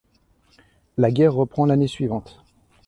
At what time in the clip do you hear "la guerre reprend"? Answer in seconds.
0.97-1.67